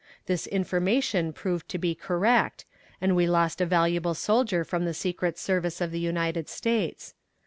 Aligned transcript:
This 0.25 0.47
information 0.47 1.31
proved 1.31 1.69
to 1.69 1.77
be 1.77 1.93
correct, 1.93 2.65
and 2.99 3.15
we 3.15 3.27
lost 3.27 3.61
a 3.61 3.67
valuable 3.67 4.15
soldier 4.15 4.63
from 4.63 4.83
the 4.85 4.95
secret 4.95 5.37
service 5.37 5.79
of 5.79 5.91
the 5.91 5.99
United 5.99 6.49
States. 6.49 7.13